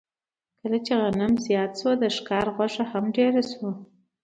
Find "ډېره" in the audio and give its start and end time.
3.17-3.41